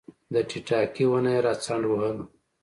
د 0.33 0.35
ټیټاقې 0.49 1.05
ونه 1.09 1.31
یې 1.35 1.39
راڅنډ 1.45 1.83
وهله 1.87 2.23